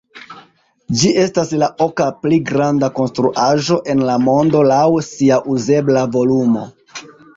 Ĝi 1.01 1.09
estas 1.23 1.51
la 1.63 1.67
oka 1.85 2.07
pli 2.23 2.39
granda 2.51 2.89
konstruaĵo 3.01 3.77
en 3.95 4.01
la 4.09 4.15
mondo 4.25 4.65
laŭ 4.73 4.83
sia 5.11 5.39
uzebla 5.57 6.07
volumo. 6.17 6.65